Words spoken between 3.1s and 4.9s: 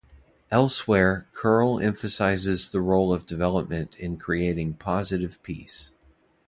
of development in creating